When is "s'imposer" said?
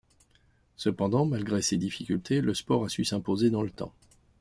3.05-3.51